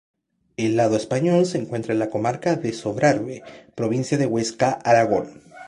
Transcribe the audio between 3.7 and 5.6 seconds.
Provincia de Huesca, Aragón.